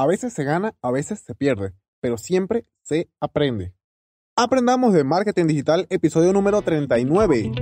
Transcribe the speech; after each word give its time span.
A 0.00 0.06
veces 0.06 0.32
se 0.32 0.44
gana, 0.44 0.74
a 0.80 0.90
veces 0.90 1.20
se 1.20 1.34
pierde, 1.34 1.74
pero 2.00 2.16
siempre 2.16 2.64
se 2.80 3.10
aprende. 3.20 3.74
Aprendamos 4.34 4.94
de 4.94 5.04
marketing 5.04 5.44
digital, 5.44 5.86
episodio 5.90 6.32
número 6.32 6.62
39. 6.62 7.52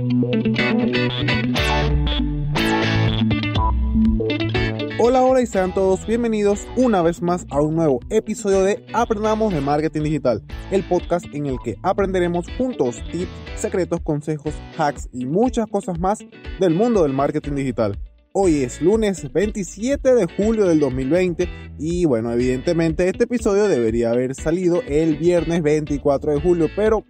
Hola, 5.01 5.23
hola 5.23 5.41
y 5.41 5.47
sean 5.47 5.73
todos 5.73 6.07
bienvenidos 6.07 6.65
una 6.77 7.01
vez 7.01 7.21
más 7.21 7.45
a 7.49 7.59
un 7.59 7.75
nuevo 7.75 7.99
episodio 8.09 8.63
de 8.63 8.85
Aprendamos 8.93 9.53
de 9.53 9.59
Marketing 9.59 10.03
Digital, 10.03 10.41
el 10.71 10.87
podcast 10.87 11.25
en 11.33 11.45
el 11.45 11.57
que 11.61 11.75
aprenderemos 11.83 12.45
juntos 12.57 13.03
tips, 13.11 13.27
secretos, 13.57 13.99
consejos, 13.99 14.53
hacks 14.77 15.09
y 15.11 15.25
muchas 15.25 15.67
cosas 15.67 15.99
más 15.99 16.19
del 16.57 16.73
mundo 16.73 17.03
del 17.03 17.11
marketing 17.11 17.55
digital. 17.55 17.99
Hoy 18.31 18.61
es 18.61 18.79
lunes 18.79 19.33
27 19.33 20.13
de 20.13 20.27
julio 20.27 20.67
del 20.67 20.79
2020 20.79 21.49
y 21.79 22.05
bueno, 22.05 22.31
evidentemente 22.31 23.09
este 23.09 23.23
episodio 23.23 23.67
debería 23.67 24.11
haber 24.11 24.35
salido 24.35 24.83
el 24.87 25.17
viernes 25.17 25.63
24 25.63 26.33
de 26.33 26.39
julio, 26.39 26.69
pero 26.75 27.03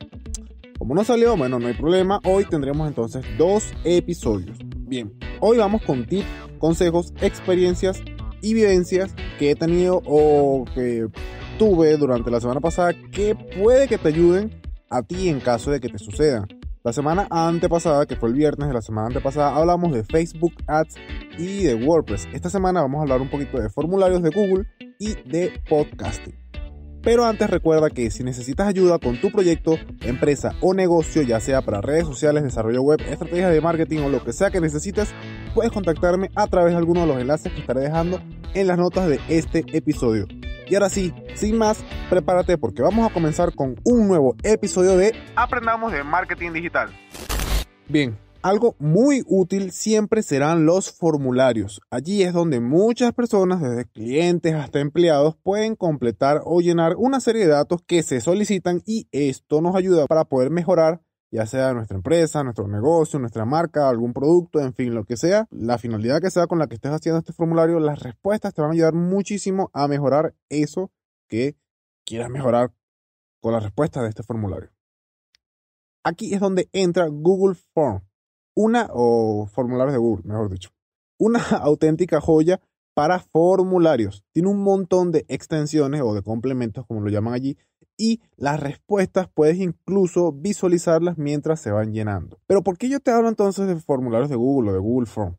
como 0.77 0.95
no 0.95 1.03
salió, 1.03 1.35
bueno, 1.35 1.59
no 1.59 1.67
hay 1.67 1.73
problema. 1.73 2.21
Hoy 2.23 2.45
tendremos 2.45 2.87
entonces 2.87 3.25
dos 3.37 3.65
episodios. 3.83 4.59
Bien, 4.87 5.11
hoy 5.41 5.57
vamos 5.57 5.81
con 5.81 6.07
tips, 6.07 6.25
consejos, 6.57 7.13
experiencias 7.19 8.01
y 8.41 8.53
vivencias 8.53 9.13
que 9.37 9.51
he 9.51 9.55
tenido 9.55 10.01
o 10.05 10.63
que 10.73 11.05
tuve 11.57 11.97
durante 11.97 12.31
la 12.31 12.39
semana 12.39 12.61
pasada 12.61 12.93
que 13.11 13.35
puede 13.61 13.89
que 13.89 13.97
te 13.97 14.07
ayuden 14.07 14.51
a 14.89 15.01
ti 15.01 15.27
en 15.27 15.41
caso 15.41 15.69
de 15.69 15.81
que 15.81 15.89
te 15.89 15.99
sucedan. 15.99 16.47
La 16.81 16.93
semana 16.93 17.27
antepasada, 17.29 18.05
que 18.05 18.15
fue 18.15 18.29
el 18.29 18.35
viernes 18.35 18.69
de 18.69 18.73
la 18.73 18.81
semana 18.81 19.07
antepasada, 19.07 19.53
hablamos 19.53 19.91
de 19.91 20.05
Facebook 20.05 20.53
Ads 20.65 20.95
y 21.37 21.63
de 21.63 21.75
WordPress. 21.75 22.29
Esta 22.31 22.49
semana 22.49 22.81
vamos 22.81 22.99
a 22.99 23.01
hablar 23.01 23.19
un 23.19 23.29
poquito 23.29 23.59
de 23.59 23.69
formularios 23.69 24.23
de 24.23 24.29
Google 24.29 24.65
y 24.97 25.15
de 25.29 25.61
podcasting. 25.67 26.35
Pero 27.03 27.25
antes 27.25 27.49
recuerda 27.49 27.89
que 27.89 28.09
si 28.11 28.23
necesitas 28.23 28.65
ayuda 28.65 28.97
con 28.97 29.19
tu 29.19 29.29
proyecto, 29.29 29.75
empresa 30.05 30.55
o 30.61 30.73
negocio, 30.73 31.21
ya 31.21 31.41
sea 31.41 31.61
para 31.61 31.81
redes 31.81 32.05
sociales, 32.05 32.43
desarrollo 32.43 32.81
web, 32.81 33.01
estrategias 33.01 33.51
de 33.51 33.59
marketing 33.59 33.99
o 33.99 34.09
lo 34.09 34.23
que 34.23 34.31
sea 34.31 34.49
que 34.49 34.61
necesites, 34.61 35.13
puedes 35.53 35.73
contactarme 35.73 36.31
a 36.35 36.47
través 36.47 36.71
de 36.71 36.77
alguno 36.77 37.01
de 37.01 37.07
los 37.07 37.19
enlaces 37.19 37.51
que 37.51 37.59
estaré 37.59 37.81
dejando 37.81 38.21
en 38.53 38.67
las 38.67 38.77
notas 38.77 39.09
de 39.09 39.19
este 39.27 39.65
episodio. 39.73 40.27
Y 40.69 40.75
ahora 40.75 40.89
sí, 40.89 41.11
sin 41.33 41.57
más, 41.57 41.83
prepárate 42.11 42.57
porque 42.59 42.83
vamos 42.83 43.09
a 43.09 43.11
comenzar 43.11 43.55
con 43.55 43.75
un 43.83 44.07
nuevo 44.07 44.35
episodio 44.43 44.97
de 44.97 45.15
Aprendamos 45.35 45.91
de 45.91 46.03
Marketing 46.03 46.51
Digital. 46.51 46.89
Bien, 47.87 48.19
algo 48.43 48.75
muy 48.77 49.23
útil 49.25 49.71
siempre 49.71 50.21
serán 50.21 50.67
los 50.67 50.91
formularios. 50.91 51.81
Allí 51.89 52.21
es 52.21 52.33
donde 52.33 52.59
muchas 52.59 53.13
personas, 53.13 53.61
desde 53.61 53.85
clientes 53.85 54.53
hasta 54.53 54.79
empleados, 54.79 55.35
pueden 55.41 55.75
completar 55.75 56.41
o 56.45 56.61
llenar 56.61 56.93
una 56.97 57.19
serie 57.19 57.47
de 57.47 57.53
datos 57.53 57.81
que 57.87 58.03
se 58.03 58.21
solicitan 58.21 58.83
y 58.85 59.07
esto 59.11 59.61
nos 59.61 59.75
ayuda 59.75 60.05
para 60.05 60.25
poder 60.25 60.51
mejorar 60.51 61.01
ya 61.31 61.45
sea 61.45 61.73
nuestra 61.73 61.95
empresa, 61.95 62.43
nuestro 62.43 62.67
negocio, 62.67 63.19
nuestra 63.19 63.45
marca, 63.45 63.89
algún 63.89 64.13
producto, 64.13 64.59
en 64.59 64.73
fin, 64.73 64.93
lo 64.93 65.03
que 65.03 65.17
sea, 65.17 65.47
la 65.51 65.77
finalidad 65.77 66.21
que 66.21 66.31
sea 66.31 66.47
con 66.47 66.59
la 66.59 66.67
que 66.67 66.75
estés 66.75 66.91
haciendo 66.91 67.19
este 67.19 67.33
formulario, 67.33 67.79
las 67.79 67.99
respuestas 67.99 68.53
te 68.53 68.61
van 68.61 68.71
a 68.71 68.73
ayudar 68.73 68.93
muchísimo 68.93 69.69
a 69.73 69.87
mejorar 69.87 70.33
eso 70.49 70.91
que 71.27 71.55
quieras 72.05 72.29
mejorar 72.29 72.73
con 73.41 73.53
las 73.53 73.63
respuestas 73.63 74.03
de 74.03 74.09
este 74.09 74.23
formulario. 74.23 74.71
Aquí 76.03 76.33
es 76.33 76.39
donde 76.39 76.69
entra 76.73 77.07
Google 77.07 77.55
Form, 77.73 78.01
una, 78.55 78.89
o 78.91 79.47
formularios 79.47 79.93
de 79.93 79.99
Google, 79.99 80.23
mejor 80.25 80.49
dicho, 80.49 80.71
una 81.19 81.39
auténtica 81.61 82.19
joya 82.19 82.59
para 82.95 83.19
formularios. 83.19 84.25
Tiene 84.33 84.49
un 84.49 84.63
montón 84.63 85.11
de 85.11 85.25
extensiones 85.27 86.01
o 86.01 86.13
de 86.13 86.23
complementos, 86.23 86.85
como 86.87 87.01
lo 87.01 87.09
llaman 87.09 87.33
allí, 87.33 87.57
y 87.99 88.21
las 88.37 88.59
respuestas 88.59 89.27
puedes 89.31 89.57
incluso 89.59 90.31
visualizarlas 90.31 91.17
mientras 91.17 91.59
se 91.59 91.69
van 91.69 91.93
llenando. 91.93 92.39
Pero 92.47 92.63
¿por 92.63 92.77
qué 92.77 92.89
yo 92.89 93.01
te 93.01 93.11
hablo 93.11 93.27
entonces 93.27 93.67
de 93.67 93.75
formularios 93.75 94.29
de 94.29 94.37
Google 94.37 94.71
o 94.71 94.73
de 94.73 94.79
Google 94.79 95.05
Form? 95.05 95.35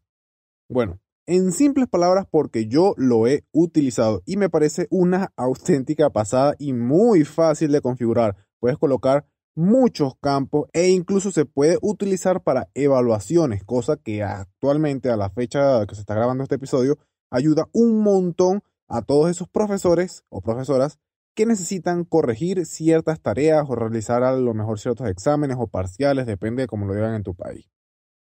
Bueno, 0.69 1.01
en 1.27 1.53
simples 1.53 1.89
palabras 1.89 2.27
porque 2.31 2.67
yo 2.67 2.95
lo 2.99 3.27
he 3.27 3.45
utilizado 3.51 4.23
y 4.27 4.37
me 4.37 4.51
parece 4.51 4.87
una 4.91 5.33
auténtica 5.37 6.11
pasada 6.11 6.55
y 6.59 6.75
muy 6.75 7.25
fácil 7.25 7.73
de 7.73 7.81
configurar. 7.81 8.37
Puedes 8.61 8.77
colocar 8.77 9.25
muchos 9.55 10.15
campos 10.21 10.69
e 10.75 10.91
incluso 10.91 11.33
se 11.33 11.47
puede 11.47 11.79
utilizar 11.81 12.43
para 12.43 12.69
evaluaciones, 12.75 13.65
cosa 13.65 13.97
que 13.97 14.23
actualmente 14.23 15.11
a 15.11 15.17
la 15.17 15.31
fecha 15.31 15.87
que 15.87 15.95
se 15.95 16.03
está 16.03 16.15
grabando 16.15 16.43
este 16.43 16.57
episodio 16.57 16.99
ayuda 17.31 17.69
un 17.73 18.03
montón 18.03 18.63
a 18.87 19.01
todos 19.03 19.31
esos 19.31 19.49
profesores 19.49 20.25
o 20.29 20.43
profesoras 20.43 20.99
que 21.35 21.47
necesitan 21.47 22.05
corregir 22.05 22.67
ciertas 22.67 23.21
tareas 23.21 23.65
o 23.69 23.75
realizar 23.75 24.23
a 24.23 24.37
lo 24.37 24.55
mejor 24.55 24.79
ciertos 24.79 25.09
exámenes 25.09 25.57
o 25.61 25.67
parciales, 25.67 26.27
depende 26.27 26.63
de 26.63 26.67
cómo 26.67 26.87
lo 26.87 26.95
digan 26.95 27.15
en 27.15 27.23
tu 27.23 27.35
país. 27.35 27.71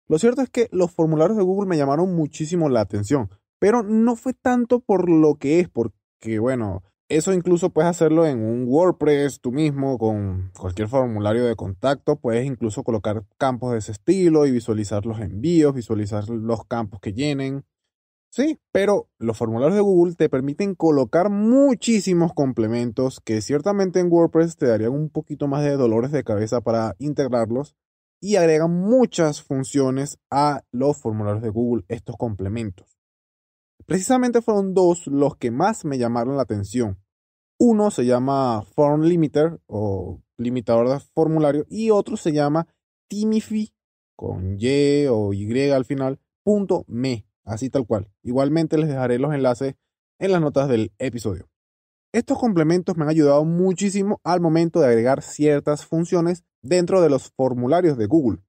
Lo 0.07 0.19
cierto 0.19 0.41
es 0.41 0.49
que 0.49 0.69
los 0.71 0.91
formularios 0.91 1.37
de 1.37 1.43
Google 1.43 1.67
me 1.67 1.77
llamaron 1.77 2.15
muchísimo 2.15 2.69
la 2.69 2.81
atención, 2.81 3.29
pero 3.59 3.83
no 3.83 4.15
fue 4.15 4.33
tanto 4.33 4.79
por 4.79 5.09
lo 5.09 5.35
que 5.35 5.59
es, 5.59 5.69
porque 5.69 6.39
bueno, 6.39 6.83
eso 7.07 7.33
incluso 7.33 7.69
puedes 7.69 7.89
hacerlo 7.89 8.25
en 8.25 8.39
un 8.39 8.65
WordPress 8.67 9.39
tú 9.39 9.51
mismo, 9.51 9.97
con 9.99 10.51
cualquier 10.57 10.87
formulario 10.87 11.45
de 11.45 11.55
contacto, 11.55 12.15
puedes 12.15 12.45
incluso 12.45 12.83
colocar 12.83 13.23
campos 13.37 13.73
de 13.73 13.79
ese 13.79 13.91
estilo 13.91 14.45
y 14.45 14.51
visualizar 14.51 15.05
los 15.05 15.19
envíos, 15.19 15.73
visualizar 15.73 16.27
los 16.29 16.65
campos 16.65 16.99
que 16.99 17.13
llenen. 17.13 17.63
Sí, 18.35 18.59
pero 18.73 19.07
los 19.17 19.37
formularios 19.37 19.75
de 19.75 19.81
Google 19.81 20.15
te 20.15 20.27
permiten 20.27 20.75
colocar 20.75 21.29
muchísimos 21.29 22.33
complementos 22.33 23.21
que 23.21 23.39
ciertamente 23.39 24.01
en 24.01 24.11
WordPress 24.11 24.57
te 24.57 24.65
darían 24.65 24.91
un 24.91 25.09
poquito 25.09 25.47
más 25.47 25.63
de 25.63 25.77
dolores 25.77 26.11
de 26.11 26.25
cabeza 26.25 26.59
para 26.59 26.97
integrarlos 26.99 27.77
y 28.19 28.35
agregan 28.35 28.71
muchas 28.71 29.41
funciones 29.41 30.17
a 30.29 30.63
los 30.73 30.97
formularios 30.97 31.43
de 31.43 31.49
Google, 31.49 31.85
estos 31.87 32.17
complementos. 32.17 32.97
Precisamente 33.85 34.41
fueron 34.41 34.73
dos 34.73 35.07
los 35.07 35.37
que 35.37 35.49
más 35.49 35.85
me 35.85 35.97
llamaron 35.97 36.35
la 36.35 36.41
atención. 36.41 36.99
Uno 37.57 37.89
se 37.89 38.05
llama 38.05 38.63
Form 38.75 39.03
Limiter 39.03 39.61
o 39.65 40.21
limitador 40.35 40.89
de 40.89 40.99
formulario 40.99 41.65
y 41.69 41.89
otro 41.89 42.17
se 42.17 42.33
llama 42.33 42.67
Timify 43.07 43.73
con 44.17 44.57
Y 44.59 45.05
o 45.05 45.31
Y 45.31 45.69
al 45.69 45.85
final, 45.85 46.19
punto 46.43 46.83
me 46.89 47.24
así 47.45 47.69
tal 47.69 47.85
cual. 47.85 48.09
Igualmente 48.23 48.77
les 48.77 48.89
dejaré 48.89 49.19
los 49.19 49.33
enlaces 49.33 49.75
en 50.19 50.31
las 50.31 50.41
notas 50.41 50.67
del 50.67 50.91
episodio. 50.99 51.47
Estos 52.11 52.39
complementos 52.39 52.95
me 52.95 53.03
han 53.03 53.09
ayudado 53.09 53.43
muchísimo 53.43 54.21
al 54.23 54.39
momento 54.39 54.79
de 54.79 54.87
agregar 54.87 55.21
ciertas 55.21 55.85
funciones 55.85 56.43
dentro 56.61 57.01
de 57.01 57.09
los 57.09 57.31
formularios 57.31 57.97
de 57.97 58.05
Google. 58.05 58.41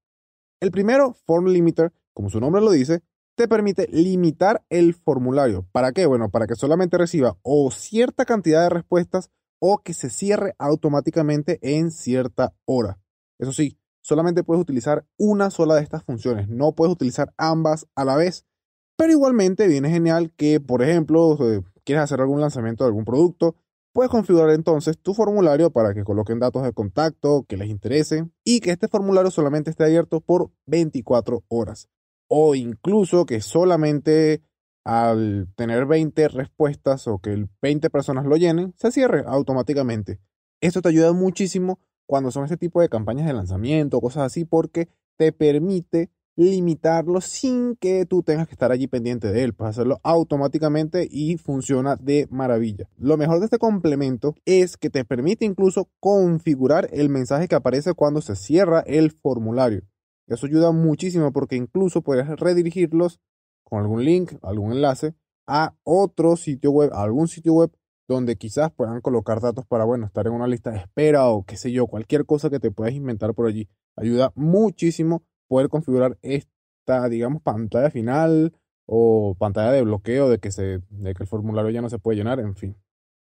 El 0.60 0.70
primero, 0.70 1.14
Form 1.26 1.46
Limiter, 1.46 1.92
como 2.14 2.30
su 2.30 2.40
nombre 2.40 2.62
lo 2.62 2.70
dice, 2.70 3.02
te 3.36 3.48
permite 3.48 3.88
limitar 3.90 4.64
el 4.70 4.94
formulario. 4.94 5.66
¿Para 5.72 5.92
qué? 5.92 6.06
Bueno, 6.06 6.30
para 6.30 6.46
que 6.46 6.54
solamente 6.54 6.96
reciba 6.96 7.36
o 7.42 7.70
cierta 7.70 8.24
cantidad 8.24 8.62
de 8.62 8.70
respuestas 8.70 9.30
o 9.58 9.78
que 9.78 9.94
se 9.94 10.10
cierre 10.10 10.54
automáticamente 10.58 11.58
en 11.60 11.90
cierta 11.90 12.54
hora. 12.64 12.98
Eso 13.38 13.52
sí, 13.52 13.78
solamente 14.00 14.44
puedes 14.44 14.62
utilizar 14.62 15.04
una 15.18 15.50
sola 15.50 15.74
de 15.74 15.82
estas 15.82 16.04
funciones, 16.04 16.48
no 16.48 16.72
puedes 16.72 16.92
utilizar 16.92 17.34
ambas 17.36 17.86
a 17.94 18.04
la 18.04 18.16
vez 18.16 18.46
pero 18.96 19.12
igualmente 19.12 19.68
viene 19.68 19.90
genial 19.90 20.32
que, 20.36 20.60
por 20.60 20.82
ejemplo, 20.82 21.36
eh, 21.40 21.62
quieres 21.84 22.04
hacer 22.04 22.20
algún 22.20 22.40
lanzamiento 22.40 22.84
de 22.84 22.88
algún 22.88 23.04
producto, 23.04 23.56
puedes 23.92 24.10
configurar 24.10 24.50
entonces 24.50 24.98
tu 24.98 25.14
formulario 25.14 25.70
para 25.70 25.94
que 25.94 26.04
coloquen 26.04 26.38
datos 26.38 26.62
de 26.62 26.72
contacto 26.72 27.44
que 27.48 27.56
les 27.56 27.68
interese 27.68 28.28
y 28.44 28.60
que 28.60 28.70
este 28.70 28.88
formulario 28.88 29.30
solamente 29.30 29.70
esté 29.70 29.84
abierto 29.84 30.20
por 30.20 30.50
24 30.66 31.44
horas. 31.48 31.88
O 32.28 32.54
incluso 32.54 33.24
que 33.24 33.40
solamente 33.40 34.42
al 34.84 35.48
tener 35.56 35.86
20 35.86 36.28
respuestas 36.28 37.08
o 37.08 37.18
que 37.18 37.48
20 37.62 37.90
personas 37.90 38.24
lo 38.24 38.36
llenen, 38.36 38.72
se 38.76 38.92
cierre 38.92 39.24
automáticamente. 39.26 40.20
Esto 40.60 40.80
te 40.80 40.90
ayuda 40.90 41.12
muchísimo 41.12 41.80
cuando 42.06 42.30
son 42.30 42.44
este 42.44 42.56
tipo 42.56 42.80
de 42.80 42.88
campañas 42.88 43.26
de 43.26 43.32
lanzamiento 43.32 44.00
cosas 44.00 44.24
así 44.24 44.44
porque 44.44 44.88
te 45.16 45.32
permite 45.32 46.10
limitarlo 46.36 47.20
sin 47.22 47.76
que 47.76 48.04
tú 48.04 48.22
tengas 48.22 48.46
que 48.46 48.54
estar 48.54 48.70
allí 48.70 48.86
pendiente 48.86 49.32
de 49.32 49.42
él. 49.42 49.54
Puedes 49.54 49.76
hacerlo 49.76 49.98
automáticamente 50.02 51.08
y 51.10 51.38
funciona 51.38 51.96
de 51.96 52.28
maravilla. 52.30 52.88
Lo 52.98 53.16
mejor 53.16 53.38
de 53.40 53.46
este 53.46 53.58
complemento 53.58 54.34
es 54.44 54.76
que 54.76 54.90
te 54.90 55.04
permite 55.04 55.44
incluso 55.44 55.88
configurar 55.98 56.88
el 56.92 57.08
mensaje 57.08 57.48
que 57.48 57.54
aparece 57.54 57.94
cuando 57.94 58.20
se 58.20 58.36
cierra 58.36 58.80
el 58.80 59.10
formulario. 59.10 59.82
Eso 60.26 60.46
ayuda 60.46 60.72
muchísimo 60.72 61.32
porque 61.32 61.56
incluso 61.56 62.02
puedes 62.02 62.28
redirigirlos 62.28 63.20
con 63.64 63.80
algún 63.80 64.04
link, 64.04 64.34
algún 64.42 64.72
enlace 64.72 65.14
a 65.46 65.74
otro 65.84 66.36
sitio 66.36 66.70
web, 66.70 66.90
a 66.92 67.02
algún 67.02 67.28
sitio 67.28 67.54
web 67.54 67.70
donde 68.08 68.36
quizás 68.36 68.70
puedan 68.72 69.00
colocar 69.00 69.40
datos 69.40 69.66
para, 69.66 69.84
bueno, 69.84 70.06
estar 70.06 70.26
en 70.26 70.32
una 70.32 70.46
lista 70.46 70.70
de 70.70 70.78
espera 70.78 71.28
o 71.28 71.44
qué 71.44 71.56
sé 71.56 71.72
yo, 71.72 71.86
cualquier 71.86 72.24
cosa 72.24 72.50
que 72.50 72.60
te 72.60 72.70
puedas 72.70 72.94
inventar 72.94 73.34
por 73.34 73.46
allí. 73.46 73.68
Ayuda 73.96 74.32
muchísimo 74.36 75.24
poder 75.48 75.68
configurar 75.68 76.18
esta, 76.22 77.08
digamos, 77.08 77.42
pantalla 77.42 77.90
final 77.90 78.52
o 78.86 79.34
pantalla 79.38 79.72
de 79.72 79.82
bloqueo 79.82 80.28
de 80.28 80.38
que, 80.38 80.52
se, 80.52 80.80
de 80.88 81.14
que 81.14 81.22
el 81.22 81.28
formulario 81.28 81.70
ya 81.70 81.82
no 81.82 81.90
se 81.90 81.98
puede 81.98 82.18
llenar, 82.18 82.40
en 82.40 82.54
fin. 82.54 82.76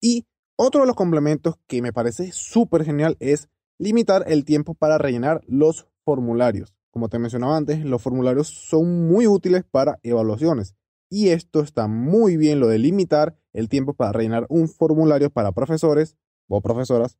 Y 0.00 0.26
otro 0.56 0.80
de 0.80 0.86
los 0.86 0.96
complementos 0.96 1.56
que 1.66 1.82
me 1.82 1.92
parece 1.92 2.32
súper 2.32 2.84
genial 2.84 3.16
es 3.20 3.48
limitar 3.78 4.24
el 4.26 4.44
tiempo 4.44 4.74
para 4.74 4.98
rellenar 4.98 5.42
los 5.46 5.88
formularios. 6.04 6.74
Como 6.90 7.08
te 7.08 7.18
mencionaba 7.18 7.56
antes, 7.56 7.84
los 7.84 8.02
formularios 8.02 8.48
son 8.48 9.08
muy 9.08 9.26
útiles 9.26 9.64
para 9.70 9.98
evaluaciones. 10.02 10.74
Y 11.10 11.28
esto 11.28 11.60
está 11.60 11.86
muy 11.86 12.36
bien, 12.36 12.60
lo 12.60 12.68
de 12.68 12.78
limitar 12.78 13.36
el 13.52 13.68
tiempo 13.68 13.94
para 13.94 14.12
rellenar 14.12 14.46
un 14.48 14.68
formulario 14.68 15.30
para 15.30 15.52
profesores 15.52 16.16
o 16.48 16.60
profesoras 16.60 17.18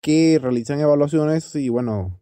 que 0.00 0.38
realizan 0.40 0.80
evaluaciones 0.80 1.54
y 1.56 1.68
bueno, 1.68 2.20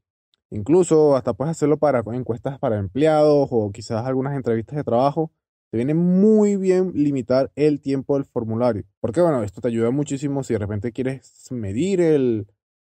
incluso 0.53 1.17
hasta 1.17 1.33
puedes 1.33 1.53
hacerlo 1.53 1.79
para 1.79 2.03
encuestas 2.13 2.59
para 2.59 2.79
empleados 2.79 3.49
o 3.51 3.71
quizás 3.73 4.07
algunas 4.07 4.37
entrevistas 4.37 4.77
de 4.77 4.85
trabajo. 4.85 5.33
Te 5.71 5.79
viene 5.79 5.95
muy 5.95 6.57
bien 6.57 6.93
limitar 6.95 7.51
el 7.57 7.81
tiempo 7.81 8.15
del 8.15 8.27
formulario. 8.27 8.85
Porque 9.01 9.23
bueno, 9.23 9.43
esto 9.43 9.61
te 9.61 9.69
ayuda 9.69 9.91
muchísimo 9.91 10.45
si 10.45 10.53
de 10.53 10.59
repente 10.59 10.93
quieres 10.93 11.51
medir 11.51 12.01
el 12.01 12.47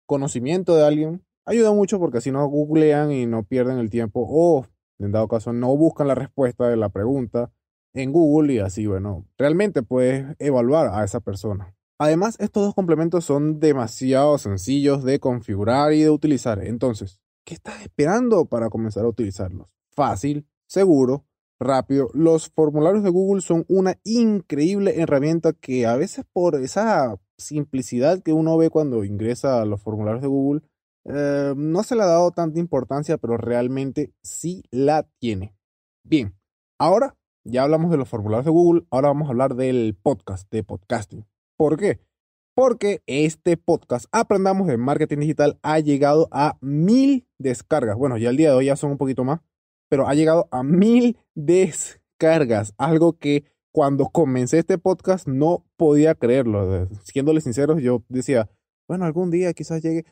conocimiento 0.06 0.76
de 0.76 0.84
alguien. 0.84 1.24
Ayuda 1.46 1.72
mucho 1.72 1.98
porque 2.00 2.18
así 2.18 2.32
no 2.32 2.46
googlean 2.48 3.12
y 3.12 3.26
no 3.26 3.44
pierden 3.44 3.78
el 3.78 3.90
tiempo 3.90 4.26
o 4.28 4.66
en 4.98 5.12
dado 5.12 5.28
caso 5.28 5.52
no 5.52 5.76
buscan 5.76 6.08
la 6.08 6.14
respuesta 6.14 6.68
de 6.68 6.76
la 6.76 6.88
pregunta 6.88 7.52
en 7.94 8.12
Google 8.12 8.54
y 8.54 8.58
así, 8.58 8.86
bueno, 8.86 9.26
realmente 9.38 9.82
puedes 9.82 10.34
evaluar 10.40 10.88
a 10.92 11.04
esa 11.04 11.20
persona. 11.20 11.74
Además, 11.98 12.36
estos 12.40 12.64
dos 12.64 12.74
complementos 12.74 13.24
son 13.24 13.60
demasiado 13.60 14.36
sencillos 14.38 15.04
de 15.04 15.20
configurar 15.20 15.92
y 15.92 16.02
de 16.02 16.10
utilizar. 16.10 16.64
Entonces, 16.64 17.20
¿qué 17.44 17.55
estás 17.55 17.82
esperando 17.82 18.46
para 18.46 18.70
comenzar 18.70 19.05
a 19.05 19.08
utilizarlos? 19.08 19.69
Fácil, 19.93 20.46
seguro, 20.67 21.25
rápido. 21.61 22.08
Los 22.14 22.49
formularios 22.49 23.05
de 23.05 23.11
Google 23.11 23.43
son 23.43 23.64
una 23.69 23.99
increíble 24.05 25.00
herramienta 25.00 25.52
que 25.52 25.87
a 25.87 25.96
veces 25.96 26.25
por 26.32 26.56
esa 26.56 27.19
simplicidad 27.38 28.23
que 28.23 28.32
uno 28.32 28.56
ve 28.56 28.70
cuando 28.70 29.05
ingresa 29.05 29.61
a 29.61 29.64
los 29.64 29.82
formularios 29.82 30.23
de 30.23 30.29
Google, 30.29 30.62
eh, 31.06 31.55
no 31.56 31.82
se 31.82 31.96
le 31.96 32.02
ha 32.02 32.06
dado 32.06 32.31
tanta 32.31 32.58
importancia, 32.58 33.19
pero 33.19 33.37
realmente 33.37 34.12
sí 34.23 34.62
la 34.70 35.06
tiene. 35.19 35.55
Bien, 36.02 36.35
ahora 36.79 37.17
ya 37.44 37.62
hablamos 37.62 37.90
de 37.90 37.99
los 37.99 38.08
formularios 38.08 38.47
de 38.47 38.50
Google, 38.50 38.87
ahora 38.90 39.08
vamos 39.08 39.29
a 39.29 39.31
hablar 39.32 39.55
del 39.55 39.97
podcast, 40.00 40.50
de 40.50 40.64
podcasting. 40.64 41.26
¿Por 41.56 41.79
qué? 41.79 42.00
Porque 42.54 43.02
este 43.06 43.56
podcast, 43.56 44.06
Aprendamos 44.12 44.68
de 44.68 44.76
Marketing 44.76 45.18
Digital, 45.18 45.58
ha 45.62 45.80
llegado 45.80 46.28
a 46.30 46.56
mil 46.60 47.26
descargas. 47.36 47.96
Bueno, 47.96 48.16
ya 48.16 48.30
el 48.30 48.36
día 48.36 48.50
de 48.50 48.54
hoy 48.54 48.66
ya 48.66 48.76
son 48.76 48.92
un 48.92 48.96
poquito 48.98 49.24
más, 49.24 49.40
pero 49.88 50.06
ha 50.06 50.14
llegado 50.14 50.48
a 50.52 50.62
mil 50.62 51.18
descargas. 51.34 52.72
Algo 52.78 53.18
que 53.18 53.44
cuando 53.72 54.04
comencé 54.06 54.60
este 54.60 54.78
podcast 54.78 55.26
no 55.26 55.66
podía 55.76 56.14
creerlo. 56.14 56.88
Siéndole 57.02 57.40
sinceros, 57.40 57.82
yo 57.82 58.04
decía, 58.08 58.48
bueno, 58.86 59.04
algún 59.04 59.32
día 59.32 59.52
quizás 59.52 59.82
llegue 59.82 60.04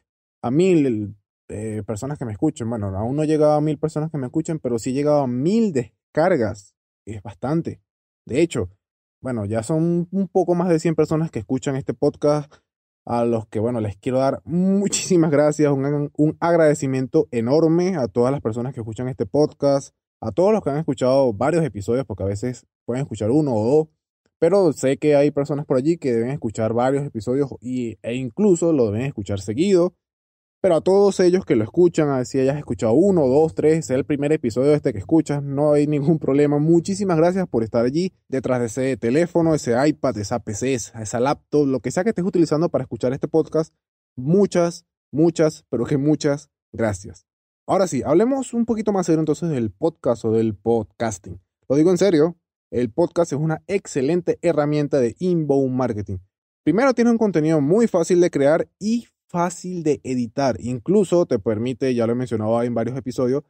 a 0.43 0.51
mil 0.51 1.15
eh, 1.49 1.85
personas 1.87 2.19
que 2.19 2.25
me 2.25 2.33
escuchen. 2.33 2.69
Bueno, 2.69 2.89
aún 2.99 3.15
no 3.15 3.23
he 3.23 3.29
llegado 3.29 3.53
a 3.53 3.61
mil 3.61 3.79
personas 3.79 4.11
que 4.11 4.19
me 4.19 4.27
escuchen, 4.27 4.59
pero 4.59 4.81
sí 4.81 4.91
he 4.91 4.95
llegado 4.95 5.21
a 5.21 5.27
mil 5.29 5.73
descargas. 5.73 6.75
Es 7.07 7.23
bastante. 7.23 7.81
De 8.27 8.41
hecho, 8.41 8.69
bueno, 9.23 9.45
ya 9.47 9.63
son 9.63 10.09
un 10.11 10.29
poco 10.29 10.55
más 10.55 10.69
de 10.69 10.79
100 10.79 10.95
personas 10.95 11.31
que 11.31 11.39
escuchan 11.39 11.77
este 11.77 11.95
podcast, 11.95 12.53
a 13.05 13.25
los 13.25 13.47
que, 13.47 13.59
bueno, 13.61 13.81
les 13.81 13.97
quiero 13.97 14.19
dar 14.19 14.43
muchísimas 14.45 15.31
gracias, 15.31 15.73
un, 15.73 16.11
un, 16.17 16.37
agradecimiento 16.41 17.29
enorme 17.31 17.97
a 17.97 18.09
todas 18.09 18.33
las 18.33 18.41
personas 18.41 18.75
que 18.75 18.81
escuchan 18.81 19.09
este 19.09 19.27
podcast, 19.27 19.95
a 20.21 20.33
todos 20.33 20.53
los 20.53 20.63
que 20.63 20.71
han 20.71 20.79
escuchado 20.79 21.33
varios 21.33 21.65
episodios, 21.65 22.05
porque 22.05 22.25
a 22.25 22.27
veces 22.27 22.67
pueden 22.85 23.03
escuchar 23.03 23.31
uno 23.31 23.55
o 23.55 23.65
dos, 23.65 23.89
pero 24.39 24.73
sé 24.73 24.97
que 24.99 25.15
hay 25.15 25.31
personas 25.31 25.67
por 25.67 25.77
allí 25.77 25.99
que 25.99 26.13
deben 26.13 26.31
escuchar 26.31 26.73
varios 26.73 27.05
episodios 27.05 27.51
y, 27.61 27.99
e 28.03 28.15
incluso 28.15 28.73
lo 28.73 28.87
deben 28.87 29.07
escuchar 29.07 29.41
seguido. 29.41 29.95
Pero 30.63 30.77
a 30.77 30.81
todos 30.81 31.19
ellos 31.19 31.45
que 31.45 31.57
lo 31.57 31.65
escuchan, 31.65 32.09
a 32.11 32.25
si 32.25 32.39
hayas 32.39 32.57
escuchado 32.57 32.93
uno, 32.93 33.27
dos, 33.27 33.53
tres, 33.53 33.85
sea 33.85 33.97
el 33.97 34.05
primer 34.05 34.31
episodio 34.31 34.73
este 34.75 34.93
que 34.93 35.01
escuchas, 35.01 35.43
no 35.43 35.73
hay 35.73 35.89
ningún 35.89 36.21
problema. 36.21 36.61
Muchísimas 36.61 37.17
gracias 37.17 37.49
por 37.49 37.65
estar 37.65 37.85
allí, 37.85 38.13
detrás 38.29 38.61
de 38.61 38.67
ese 38.67 38.97
teléfono, 38.97 39.57
ese 39.57 39.75
iPad, 39.89 40.17
esa 40.19 40.39
PC, 40.39 40.75
esa 40.75 41.19
laptop, 41.19 41.67
lo 41.67 41.81
que 41.81 41.91
sea 41.91 42.05
que 42.05 42.11
estés 42.11 42.25
utilizando 42.25 42.69
para 42.69 42.83
escuchar 42.83 43.13
este 43.13 43.27
podcast. 43.27 43.75
Muchas, 44.15 44.87
muchas, 45.11 45.65
pero 45.69 45.85
que 45.85 45.97
muchas 45.97 46.49
gracias. 46.71 47.27
Ahora 47.67 47.89
sí, 47.89 48.05
hablemos 48.07 48.55
un 48.55 48.65
poquito 48.65 48.93
más 48.93 49.07
serio 49.07 49.19
entonces 49.19 49.49
del 49.49 49.73
podcast 49.73 50.25
o 50.25 50.31
del 50.31 50.55
podcasting. 50.55 51.41
Lo 51.69 51.75
digo 51.75 51.91
en 51.91 51.99
serio, 51.99 52.37
el 52.71 52.93
podcast 52.93 53.33
es 53.33 53.39
una 53.41 53.65
excelente 53.67 54.39
herramienta 54.43 55.01
de 55.01 55.17
inbound 55.19 55.75
marketing. 55.75 56.19
Primero 56.63 56.95
tiene 56.95 57.11
un 57.11 57.19
contenido 57.19 57.61
muy 57.61 57.89
fácil 57.89 58.21
de 58.21 58.31
crear 58.31 58.69
y 58.79 59.09
fácil 59.33 59.83
de 59.83 60.01
editar. 60.05 60.57
Incluso 60.61 61.27
te 61.27 61.39
permite, 61.39 61.95
ya 61.95 62.07
lo 62.07 62.13
he 62.13 62.17
mencionado 62.17 62.63
en 62.63 62.75
varios 62.75 62.97
episodios, 62.97 63.43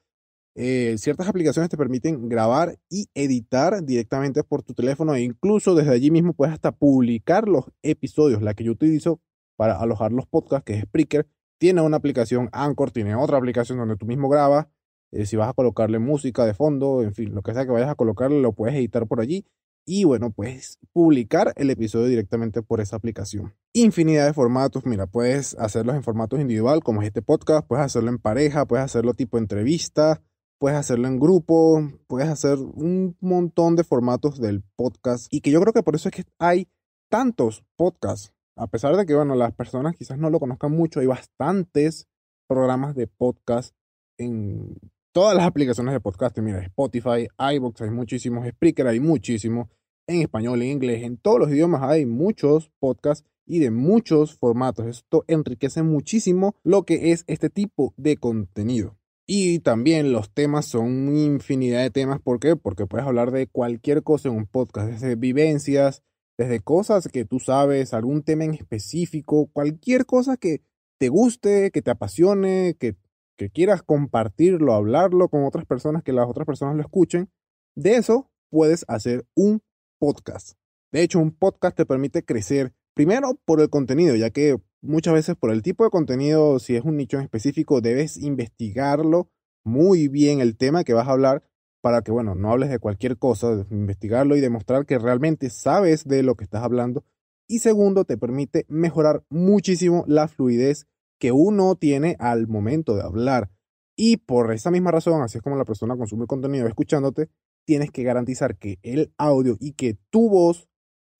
eh, 0.54 0.96
ciertas 0.98 1.28
aplicaciones 1.28 1.70
te 1.70 1.78
permiten 1.78 2.28
grabar 2.28 2.78
y 2.90 3.08
editar 3.14 3.82
directamente 3.84 4.44
por 4.44 4.62
tu 4.62 4.74
teléfono 4.74 5.14
e 5.14 5.22
incluso 5.22 5.74
desde 5.74 5.92
allí 5.92 6.10
mismo 6.10 6.34
puedes 6.34 6.52
hasta 6.54 6.72
publicar 6.72 7.48
los 7.48 7.66
episodios. 7.82 8.42
La 8.42 8.54
que 8.54 8.64
yo 8.64 8.72
utilizo 8.72 9.20
para 9.56 9.78
alojar 9.78 10.12
los 10.12 10.26
podcasts, 10.26 10.64
que 10.64 10.74
es 10.74 10.84
Spreaker, 10.84 11.26
tiene 11.58 11.80
una 11.80 11.96
aplicación 11.96 12.48
Anchor, 12.52 12.90
tiene 12.90 13.14
otra 13.14 13.38
aplicación 13.38 13.78
donde 13.78 13.96
tú 13.96 14.06
mismo 14.06 14.28
grabas. 14.28 14.66
Eh, 15.10 15.26
si 15.26 15.36
vas 15.36 15.48
a 15.48 15.52
colocarle 15.52 15.98
música 15.98 16.46
de 16.46 16.54
fondo, 16.54 17.02
en 17.02 17.14
fin, 17.14 17.34
lo 17.34 17.42
que 17.42 17.54
sea 17.54 17.64
que 17.64 17.72
vayas 17.72 17.90
a 17.90 17.94
colocarle, 17.94 18.40
lo 18.40 18.52
puedes 18.52 18.74
editar 18.76 19.06
por 19.06 19.20
allí 19.20 19.44
y 19.84 20.04
bueno, 20.04 20.30
puedes 20.30 20.78
publicar 20.92 21.52
el 21.56 21.70
episodio 21.70 22.06
directamente 22.06 22.62
por 22.62 22.80
esa 22.80 22.96
aplicación. 22.96 23.54
Infinidad 23.72 24.26
de 24.26 24.32
formatos, 24.32 24.86
mira, 24.86 25.06
puedes 25.06 25.54
hacerlos 25.58 25.96
en 25.96 26.02
formatos 26.02 26.40
individual, 26.40 26.82
como 26.82 27.02
es 27.02 27.08
este 27.08 27.22
podcast, 27.22 27.66
puedes 27.66 27.84
hacerlo 27.84 28.10
en 28.10 28.18
pareja, 28.18 28.66
puedes 28.66 28.84
hacerlo 28.84 29.14
tipo 29.14 29.38
entrevista, 29.38 30.22
puedes 30.58 30.78
hacerlo 30.78 31.08
en 31.08 31.18
grupo, 31.18 31.82
puedes 32.06 32.28
hacer 32.28 32.58
un 32.58 33.16
montón 33.20 33.74
de 33.74 33.84
formatos 33.84 34.40
del 34.40 34.62
podcast 34.76 35.26
y 35.30 35.40
que 35.40 35.50
yo 35.50 35.60
creo 35.60 35.72
que 35.72 35.82
por 35.82 35.96
eso 35.96 36.08
es 36.08 36.14
que 36.14 36.24
hay 36.38 36.68
tantos 37.10 37.64
podcasts, 37.76 38.32
a 38.56 38.68
pesar 38.68 38.96
de 38.96 39.04
que, 39.04 39.14
bueno, 39.14 39.34
las 39.34 39.52
personas 39.52 39.96
quizás 39.96 40.18
no 40.18 40.30
lo 40.30 40.38
conozcan 40.38 40.72
mucho, 40.72 41.00
hay 41.00 41.06
bastantes 41.06 42.06
programas 42.46 42.94
de 42.94 43.06
podcast 43.06 43.74
en 44.18 44.76
todas 45.12 45.36
las 45.36 45.46
aplicaciones 45.46 45.92
de 45.92 46.00
podcast, 46.00 46.38
mira, 46.38 46.60
Spotify, 46.62 47.28
iBox, 47.38 47.82
hay 47.82 47.90
muchísimos, 47.90 48.48
Spreaker, 48.48 48.86
hay 48.86 49.00
muchísimos, 49.00 49.68
en 50.06 50.22
español, 50.22 50.62
en 50.62 50.70
inglés, 50.70 51.04
en 51.04 51.16
todos 51.16 51.38
los 51.38 51.50
idiomas 51.50 51.82
hay 51.82 52.06
muchos 52.06 52.70
podcasts 52.80 53.28
y 53.46 53.58
de 53.60 53.70
muchos 53.70 54.34
formatos. 54.34 54.86
Esto 54.86 55.24
enriquece 55.28 55.82
muchísimo 55.82 56.56
lo 56.64 56.84
que 56.84 57.12
es 57.12 57.24
este 57.26 57.50
tipo 57.50 57.94
de 57.96 58.16
contenido. 58.16 58.96
Y 59.26 59.60
también 59.60 60.12
los 60.12 60.32
temas 60.32 60.66
son 60.66 61.16
infinidad 61.16 61.82
de 61.82 61.90
temas. 61.90 62.20
¿Por 62.20 62.40
qué? 62.40 62.56
Porque 62.56 62.86
puedes 62.86 63.06
hablar 63.06 63.30
de 63.30 63.46
cualquier 63.46 64.02
cosa 64.02 64.28
en 64.28 64.36
un 64.36 64.46
podcast, 64.46 64.90
desde 64.90 65.14
vivencias, 65.14 66.02
desde 66.36 66.60
cosas 66.60 67.08
que 67.08 67.24
tú 67.24 67.38
sabes, 67.38 67.94
algún 67.94 68.22
tema 68.22 68.44
en 68.44 68.54
específico, 68.54 69.48
cualquier 69.52 70.06
cosa 70.06 70.36
que 70.36 70.62
te 70.98 71.08
guste, 71.08 71.70
que 71.70 71.82
te 71.82 71.90
apasione, 71.90 72.76
que 72.78 72.96
que 73.36 73.50
quieras 73.50 73.82
compartirlo, 73.82 74.74
hablarlo 74.74 75.28
con 75.28 75.44
otras 75.44 75.66
personas, 75.66 76.02
que 76.02 76.12
las 76.12 76.28
otras 76.28 76.46
personas 76.46 76.76
lo 76.76 76.82
escuchen, 76.82 77.30
de 77.74 77.96
eso 77.96 78.30
puedes 78.50 78.84
hacer 78.88 79.24
un 79.34 79.62
podcast. 79.98 80.58
De 80.92 81.02
hecho, 81.02 81.18
un 81.18 81.32
podcast 81.32 81.76
te 81.76 81.86
permite 81.86 82.24
crecer 82.24 82.74
primero 82.94 83.38
por 83.44 83.60
el 83.60 83.70
contenido, 83.70 84.14
ya 84.14 84.30
que 84.30 84.58
muchas 84.82 85.14
veces 85.14 85.36
por 85.36 85.50
el 85.50 85.62
tipo 85.62 85.84
de 85.84 85.90
contenido, 85.90 86.58
si 86.58 86.76
es 86.76 86.84
un 86.84 86.96
nicho 86.96 87.16
en 87.16 87.24
específico, 87.24 87.80
debes 87.80 88.16
investigarlo 88.18 89.30
muy 89.64 90.08
bien 90.08 90.40
el 90.40 90.56
tema 90.56 90.84
que 90.84 90.92
vas 90.92 91.08
a 91.08 91.12
hablar 91.12 91.42
para 91.80 92.02
que, 92.02 92.12
bueno, 92.12 92.34
no 92.34 92.52
hables 92.52 92.70
de 92.70 92.78
cualquier 92.78 93.18
cosa, 93.18 93.66
investigarlo 93.70 94.36
y 94.36 94.40
demostrar 94.40 94.86
que 94.86 94.98
realmente 94.98 95.50
sabes 95.50 96.04
de 96.04 96.22
lo 96.22 96.36
que 96.36 96.44
estás 96.44 96.62
hablando. 96.62 97.04
Y 97.48 97.58
segundo, 97.58 98.04
te 98.04 98.16
permite 98.16 98.66
mejorar 98.68 99.24
muchísimo 99.28 100.04
la 100.06 100.28
fluidez 100.28 100.86
que 101.22 101.30
uno 101.30 101.76
tiene 101.76 102.16
al 102.18 102.48
momento 102.48 102.96
de 102.96 103.04
hablar. 103.04 103.48
Y 103.96 104.16
por 104.16 104.52
esa 104.52 104.72
misma 104.72 104.90
razón, 104.90 105.22
así 105.22 105.38
es 105.38 105.42
como 105.42 105.54
la 105.54 105.64
persona 105.64 105.96
consume 105.96 106.26
contenido 106.26 106.66
escuchándote, 106.66 107.28
tienes 107.64 107.92
que 107.92 108.02
garantizar 108.02 108.58
que 108.58 108.80
el 108.82 109.14
audio 109.18 109.56
y 109.60 109.74
que 109.74 109.96
tu 110.10 110.28
voz 110.28 110.68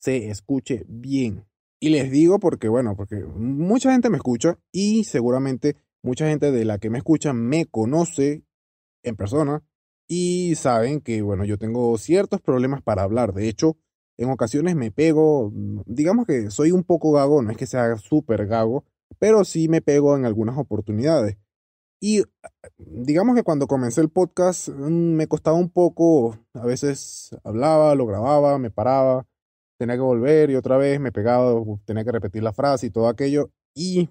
se 0.00 0.28
escuche 0.28 0.84
bien. 0.88 1.46
Y 1.78 1.90
les 1.90 2.10
digo 2.10 2.40
porque, 2.40 2.66
bueno, 2.66 2.96
porque 2.96 3.24
mucha 3.36 3.92
gente 3.92 4.10
me 4.10 4.16
escucha 4.16 4.58
y 4.72 5.04
seguramente 5.04 5.76
mucha 6.02 6.26
gente 6.26 6.50
de 6.50 6.64
la 6.64 6.78
que 6.78 6.90
me 6.90 6.98
escucha 6.98 7.32
me 7.32 7.66
conoce 7.66 8.42
en 9.04 9.14
persona 9.14 9.62
y 10.08 10.56
saben 10.56 11.00
que, 11.00 11.22
bueno, 11.22 11.44
yo 11.44 11.58
tengo 11.58 11.96
ciertos 11.96 12.40
problemas 12.40 12.82
para 12.82 13.04
hablar. 13.04 13.34
De 13.34 13.48
hecho, 13.48 13.76
en 14.18 14.30
ocasiones 14.30 14.74
me 14.74 14.90
pego, 14.90 15.52
digamos 15.86 16.26
que 16.26 16.50
soy 16.50 16.72
un 16.72 16.82
poco 16.82 17.12
gago, 17.12 17.40
no 17.40 17.52
es 17.52 17.56
que 17.56 17.66
sea 17.66 17.96
súper 17.98 18.48
gago, 18.48 18.84
pero 19.18 19.44
sí 19.44 19.68
me 19.68 19.80
pego 19.80 20.16
en 20.16 20.24
algunas 20.24 20.56
oportunidades. 20.58 21.36
Y 22.00 22.24
digamos 22.78 23.36
que 23.36 23.44
cuando 23.44 23.68
comencé 23.68 24.00
el 24.00 24.10
podcast 24.10 24.68
mm, 24.68 25.14
me 25.14 25.28
costaba 25.28 25.56
un 25.56 25.70
poco, 25.70 26.36
a 26.52 26.66
veces 26.66 27.30
hablaba, 27.44 27.94
lo 27.94 28.06
grababa, 28.06 28.58
me 28.58 28.70
paraba, 28.70 29.26
tenía 29.78 29.94
que 29.94 30.00
volver 30.02 30.50
y 30.50 30.56
otra 30.56 30.76
vez 30.76 30.98
me 31.00 31.12
pegaba, 31.12 31.54
tenía 31.84 32.04
que 32.04 32.12
repetir 32.12 32.42
la 32.42 32.52
frase 32.52 32.86
y 32.86 32.90
todo 32.90 33.08
aquello. 33.08 33.50
Y 33.74 34.10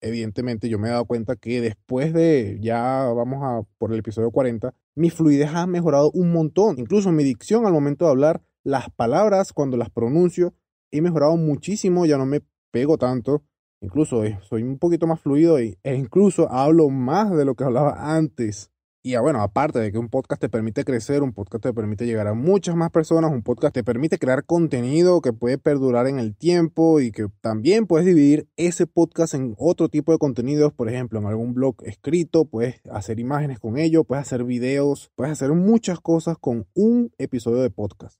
evidentemente 0.00 0.68
yo 0.68 0.78
me 0.78 0.88
he 0.88 0.90
dado 0.90 1.06
cuenta 1.06 1.36
que 1.36 1.60
después 1.60 2.12
de 2.12 2.58
ya 2.60 3.04
vamos 3.14 3.42
a 3.42 3.62
por 3.78 3.92
el 3.92 4.00
episodio 4.00 4.30
40, 4.30 4.74
mi 4.96 5.10
fluidez 5.10 5.50
ha 5.54 5.66
mejorado 5.66 6.10
un 6.12 6.32
montón. 6.32 6.78
Incluso 6.78 7.12
mi 7.12 7.24
dicción 7.24 7.66
al 7.66 7.72
momento 7.72 8.04
de 8.04 8.10
hablar, 8.10 8.42
las 8.64 8.90
palabras 8.90 9.52
cuando 9.52 9.76
las 9.76 9.90
pronuncio, 9.90 10.54
he 10.90 11.00
mejorado 11.00 11.36
muchísimo, 11.36 12.06
ya 12.06 12.18
no 12.18 12.26
me 12.26 12.42
pego 12.70 12.98
tanto. 12.98 13.44
Incluso 13.84 14.22
soy 14.40 14.62
un 14.62 14.78
poquito 14.78 15.06
más 15.06 15.20
fluido 15.20 15.58
e 15.58 15.76
incluso 15.84 16.50
hablo 16.50 16.88
más 16.88 17.30
de 17.36 17.44
lo 17.44 17.54
que 17.54 17.64
hablaba 17.64 18.16
antes. 18.16 18.70
Y 19.02 19.14
bueno, 19.16 19.42
aparte 19.42 19.78
de 19.78 19.92
que 19.92 19.98
un 19.98 20.08
podcast 20.08 20.40
te 20.40 20.48
permite 20.48 20.82
crecer, 20.82 21.22
un 21.22 21.34
podcast 21.34 21.62
te 21.62 21.74
permite 21.74 22.06
llegar 22.06 22.26
a 22.26 22.32
muchas 22.32 22.74
más 22.76 22.90
personas, 22.90 23.30
un 23.30 23.42
podcast 23.42 23.74
te 23.74 23.84
permite 23.84 24.18
crear 24.18 24.46
contenido 24.46 25.20
que 25.20 25.34
puede 25.34 25.58
perdurar 25.58 26.06
en 26.06 26.18
el 26.18 26.34
tiempo 26.34 26.98
y 27.00 27.12
que 27.12 27.26
también 27.42 27.86
puedes 27.86 28.06
dividir 28.06 28.48
ese 28.56 28.86
podcast 28.86 29.34
en 29.34 29.54
otro 29.58 29.90
tipo 29.90 30.12
de 30.12 30.18
contenidos, 30.18 30.72
por 30.72 30.88
ejemplo, 30.88 31.18
en 31.18 31.26
algún 31.26 31.52
blog 31.52 31.76
escrito, 31.82 32.46
puedes 32.46 32.80
hacer 32.90 33.20
imágenes 33.20 33.58
con 33.58 33.76
ello, 33.76 34.04
puedes 34.04 34.22
hacer 34.22 34.44
videos, 34.44 35.10
puedes 35.14 35.32
hacer 35.32 35.52
muchas 35.52 36.00
cosas 36.00 36.38
con 36.38 36.66
un 36.72 37.12
episodio 37.18 37.58
de 37.58 37.68
podcast. 37.68 38.18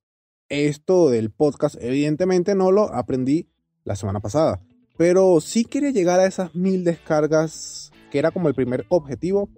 Esto 0.50 1.08
del 1.08 1.30
podcast 1.30 1.76
evidentemente 1.80 2.54
no 2.54 2.70
lo 2.70 2.92
aprendí 2.92 3.48
la 3.84 3.96
semana 3.96 4.20
pasada, 4.20 4.60
pero 4.96 5.40
sí 5.40 5.64
quería 5.64 5.90
llegar 5.90 6.20
a 6.20 6.26
esas 6.26 6.54
mil 6.54 6.84
descargas, 6.84 7.90
que 8.10 8.18
era 8.18 8.30
como 8.30 8.48
el 8.48 8.54
primer 8.54 8.86
objetivo 8.88 9.48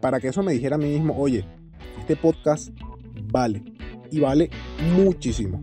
para 0.00 0.20
que 0.20 0.28
eso 0.28 0.42
me 0.42 0.52
dijera 0.52 0.76
a 0.76 0.78
mí 0.78 0.86
mismo, 0.86 1.16
oye, 1.18 1.44
este 1.98 2.16
podcast 2.16 2.70
vale 3.30 3.62
y 4.10 4.20
vale 4.20 4.50
muchísimo. 4.94 5.60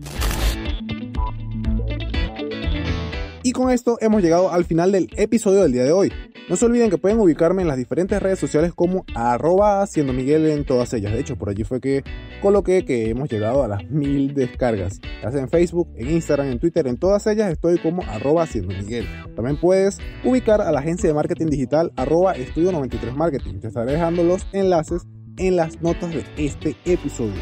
Y 3.42 3.52
con 3.52 3.70
esto 3.70 3.98
hemos 4.00 4.22
llegado 4.22 4.50
al 4.50 4.64
final 4.64 4.92
del 4.92 5.08
episodio 5.16 5.62
del 5.62 5.72
día 5.72 5.84
de 5.84 5.92
hoy. 5.92 6.12
No 6.46 6.56
se 6.56 6.66
olviden 6.66 6.90
que 6.90 6.98
pueden 6.98 7.18
ubicarme 7.18 7.62
en 7.62 7.68
las 7.68 7.78
diferentes 7.78 8.22
redes 8.22 8.38
sociales 8.38 8.74
como 8.74 9.06
arroba 9.14 9.86
Miguel 9.96 10.44
en 10.50 10.66
todas 10.66 10.92
ellas. 10.92 11.14
De 11.14 11.20
hecho, 11.20 11.36
por 11.36 11.48
allí 11.48 11.64
fue 11.64 11.80
que 11.80 12.04
coloqué 12.42 12.84
que 12.84 13.08
hemos 13.08 13.30
llegado 13.30 13.64
a 13.64 13.68
las 13.68 13.88
mil 13.90 14.34
descargas. 14.34 15.00
Sea 15.22 15.40
en 15.40 15.48
Facebook, 15.48 15.88
en 15.96 16.10
Instagram, 16.10 16.48
en 16.48 16.58
Twitter, 16.58 16.86
en 16.86 16.98
todas 16.98 17.26
ellas 17.28 17.50
estoy 17.50 17.78
como 17.78 18.02
arroba 18.02 18.42
haciendo 18.42 18.74
Miguel. 18.74 19.06
También 19.34 19.56
puedes 19.58 19.98
ubicar 20.22 20.60
a 20.60 20.70
la 20.70 20.80
agencia 20.80 21.08
de 21.08 21.14
marketing 21.14 21.46
digital 21.46 21.92
arroba 21.96 22.32
estudio 22.32 22.72
93 22.72 23.16
marketing. 23.16 23.60
Te 23.60 23.68
estaré 23.68 23.92
dejando 23.92 24.22
los 24.22 24.46
enlaces 24.52 25.06
en 25.38 25.56
las 25.56 25.80
notas 25.80 26.12
de 26.12 26.24
este 26.36 26.76
episodio. 26.84 27.40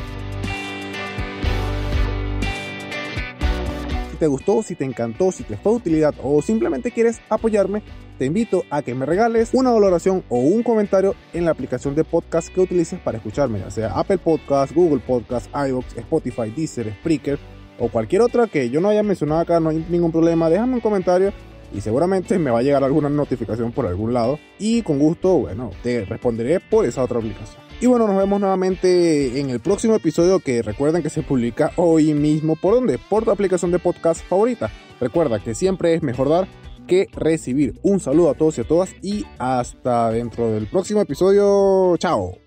Te 4.20 4.28
gustó, 4.28 4.62
si 4.62 4.76
te 4.76 4.84
encantó, 4.84 5.32
si 5.32 5.42
te 5.42 5.56
fue 5.56 5.72
de 5.72 5.78
utilidad 5.78 6.14
o 6.22 6.40
simplemente 6.40 6.92
quieres 6.92 7.20
apoyarme, 7.28 7.82
te 8.18 8.26
invito 8.26 8.64
a 8.70 8.82
que 8.82 8.94
me 8.94 9.06
regales 9.06 9.50
una 9.52 9.70
valoración 9.70 10.22
o 10.28 10.38
un 10.38 10.62
comentario 10.62 11.14
en 11.32 11.44
la 11.44 11.50
aplicación 11.50 11.94
de 11.94 12.04
podcast 12.04 12.48
que 12.48 12.60
utilices 12.60 13.00
para 13.00 13.18
escucharme, 13.18 13.58
ya 13.58 13.70
sea 13.70 13.98
Apple 13.98 14.18
Podcast, 14.18 14.72
Google 14.74 15.00
Podcast, 15.00 15.50
iVoox, 15.54 15.96
Spotify, 15.96 16.50
Deezer, 16.54 16.92
Spreaker 17.00 17.38
o 17.78 17.88
cualquier 17.88 18.22
otra 18.22 18.46
que 18.46 18.70
yo 18.70 18.80
no 18.80 18.88
haya 18.88 19.02
mencionado 19.02 19.40
acá, 19.40 19.60
no 19.60 19.70
hay 19.70 19.84
ningún 19.88 20.12
problema, 20.12 20.48
déjame 20.50 20.74
un 20.74 20.80
comentario 20.80 21.32
y 21.74 21.80
seguramente 21.80 22.38
me 22.38 22.50
va 22.50 22.58
a 22.58 22.62
llegar 22.62 22.84
alguna 22.84 23.08
notificación 23.08 23.72
por 23.72 23.86
algún 23.86 24.12
lado 24.12 24.38
y 24.58 24.82
con 24.82 24.98
gusto, 24.98 25.38
bueno, 25.38 25.70
te 25.82 26.04
responderé 26.04 26.60
por 26.60 26.84
esa 26.84 27.02
otra 27.02 27.18
aplicación. 27.18 27.62
Y 27.80 27.86
bueno, 27.86 28.06
nos 28.06 28.16
vemos 28.16 28.40
nuevamente 28.40 29.40
en 29.40 29.50
el 29.50 29.58
próximo 29.58 29.96
episodio 29.96 30.38
que 30.38 30.62
recuerden 30.62 31.02
que 31.02 31.10
se 31.10 31.22
publica 31.22 31.72
hoy 31.74 32.14
mismo. 32.14 32.54
¿Por 32.54 32.74
dónde? 32.74 32.96
Por 32.96 33.24
tu 33.24 33.32
aplicación 33.32 33.72
de 33.72 33.80
podcast 33.80 34.24
favorita. 34.24 34.70
Recuerda 35.02 35.40
que 35.40 35.56
siempre 35.56 35.94
es 35.94 36.02
mejor 36.04 36.28
dar 36.28 36.46
que 36.86 37.08
recibir. 37.12 37.80
Un 37.82 37.98
saludo 37.98 38.30
a 38.30 38.34
todos 38.34 38.56
y 38.58 38.60
a 38.60 38.64
todas 38.64 38.94
y 39.02 39.26
hasta 39.36 40.10
dentro 40.12 40.48
del 40.52 40.68
próximo 40.68 41.00
episodio. 41.00 41.96
Chao. 41.98 42.38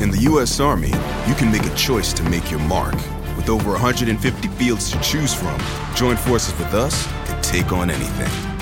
In 0.00 0.10
the 0.10 0.26
US 0.30 0.60
Army, 0.60 0.90
you 1.28 1.34
can 1.34 1.52
make 1.52 1.66
a 1.66 1.74
choice 1.74 2.14
to 2.14 2.22
make 2.24 2.50
your 2.50 2.60
mark. 2.60 2.94
With 3.36 3.50
over 3.50 3.72
150 3.72 4.48
fields 4.56 4.90
to 4.92 4.98
choose 5.00 5.34
from, 5.34 5.58
join 5.94 6.16
forces 6.16 6.54
with 6.58 6.72
us 6.72 7.06
and 7.28 7.42
take 7.42 7.70
on 7.70 7.90
anything. 7.90 8.53